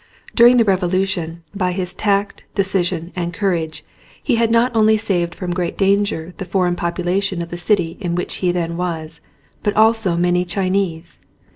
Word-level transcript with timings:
During 0.33 0.57
the 0.57 0.65
revolution 0.65 1.43
by 1.53 1.73
his 1.73 1.93
tact, 1.93 2.45
decision, 2.55 3.13
and 3.15 3.31
courage 3.35 3.85
he 4.23 4.33
had 4.35 4.49
not 4.49 4.75
only 4.75 4.97
saved 4.97 5.35
from 5.35 5.53
great 5.53 5.77
danger 5.77 6.33
the 6.37 6.45
foreign 6.45 6.75
population 6.75 7.39
of 7.39 7.49
the 7.49 7.55
city 7.57 7.99
in 8.01 8.15
which 8.15 8.37
he 8.37 8.51
then 8.51 8.77
was, 8.77 9.21
but 9.61 9.75
also 9.75 10.17
many 10.17 10.43
Chinese. 10.43 11.19